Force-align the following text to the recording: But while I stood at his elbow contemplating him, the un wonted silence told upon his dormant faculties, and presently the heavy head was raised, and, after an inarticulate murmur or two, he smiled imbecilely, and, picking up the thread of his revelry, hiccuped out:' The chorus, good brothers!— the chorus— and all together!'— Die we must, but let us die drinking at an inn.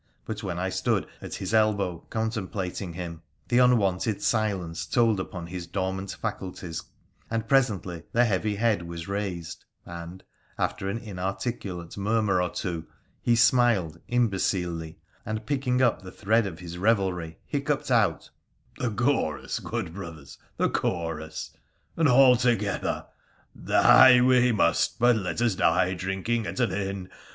But 0.25 0.41
while 0.41 0.59
I 0.59 0.69
stood 0.69 1.05
at 1.21 1.35
his 1.35 1.53
elbow 1.53 2.07
contemplating 2.09 2.93
him, 2.93 3.21
the 3.49 3.59
un 3.59 3.77
wonted 3.77 4.19
silence 4.23 4.87
told 4.87 5.19
upon 5.19 5.45
his 5.45 5.67
dormant 5.67 6.11
faculties, 6.19 6.81
and 7.29 7.47
presently 7.47 8.01
the 8.11 8.25
heavy 8.25 8.55
head 8.55 8.81
was 8.81 9.07
raised, 9.07 9.63
and, 9.85 10.23
after 10.57 10.89
an 10.89 10.97
inarticulate 10.97 11.97
murmur 11.99 12.41
or 12.41 12.49
two, 12.49 12.87
he 13.21 13.35
smiled 13.35 13.99
imbecilely, 14.07 14.97
and, 15.23 15.45
picking 15.45 15.83
up 15.83 16.01
the 16.01 16.11
thread 16.11 16.47
of 16.47 16.57
his 16.57 16.79
revelry, 16.79 17.37
hiccuped 17.45 17.91
out:' 17.91 18.31
The 18.79 18.89
chorus, 18.89 19.59
good 19.59 19.93
brothers!— 19.93 20.39
the 20.57 20.67
chorus— 20.71 21.51
and 21.95 22.07
all 22.09 22.35
together!'— 22.35 23.05
Die 23.67 24.19
we 24.21 24.51
must, 24.51 24.97
but 24.97 25.15
let 25.15 25.39
us 25.43 25.53
die 25.53 25.93
drinking 25.93 26.47
at 26.47 26.59
an 26.59 26.71
inn. 26.71 27.09